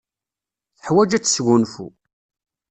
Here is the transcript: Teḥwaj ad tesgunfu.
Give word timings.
Teḥwaj 0.77 1.11
ad 1.11 1.23
tesgunfu. 1.23 1.87